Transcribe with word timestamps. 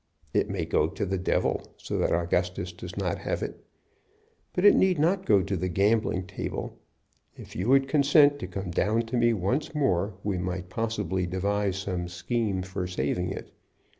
It 0.33 0.49
may 0.49 0.65
go 0.65 0.87
to 0.87 1.05
the 1.05 1.19
devil, 1.19 1.61
so 1.77 1.99
that 1.99 2.11
Augustus 2.11 2.73
does 2.73 2.97
not 2.97 3.19
have 3.19 3.43
it. 3.43 3.63
But 4.51 4.65
it 4.65 4.75
need 4.75 4.97
not 4.97 5.27
go 5.27 5.43
to 5.43 5.55
the 5.55 5.69
gambling 5.69 6.25
table. 6.25 6.79
If 7.35 7.55
you 7.55 7.69
would 7.69 7.87
consent 7.87 8.39
to 8.39 8.47
come 8.47 8.71
down 8.71 9.03
to 9.03 9.15
me 9.15 9.31
once 9.33 9.75
more 9.75 10.15
we 10.23 10.39
might 10.39 10.69
possibly 10.69 11.27
devise 11.27 11.77
some 11.77 12.07
scheme 12.07 12.63
for 12.63 12.87
saving 12.87 13.29
it. 13.29 13.51